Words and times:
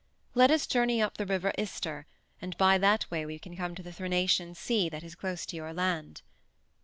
Let 0.33 0.49
us 0.49 0.65
journey 0.65 0.99
up 0.99 1.17
the 1.17 1.27
River 1.27 1.53
Ister, 1.59 2.07
and 2.41 2.57
by 2.57 2.79
that 2.79 3.11
way 3.11 3.23
we 3.23 3.37
can 3.37 3.55
come 3.55 3.75
to 3.75 3.83
the 3.83 3.91
Thrinacian 3.93 4.55
Sea 4.55 4.89
that 4.89 5.03
is 5.03 5.13
close 5.13 5.45
to 5.45 5.55
your 5.55 5.73
land." 5.73 6.23